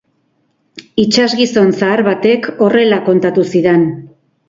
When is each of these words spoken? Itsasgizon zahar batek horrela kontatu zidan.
Itsasgizon 1.03 1.71
zahar 1.83 2.05
batek 2.09 2.51
horrela 2.69 3.01
kontatu 3.11 3.49
zidan. 3.57 3.91